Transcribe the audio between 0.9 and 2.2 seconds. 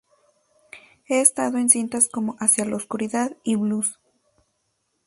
He estado en cintas